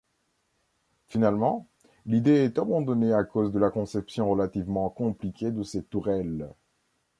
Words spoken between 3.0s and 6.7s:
à cause de la conception relativement compliquée de ces tourelles.